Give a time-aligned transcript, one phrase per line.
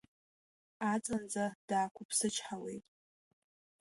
[0.91, 2.85] Аҵанӡа даақәыԥсычҳауеит.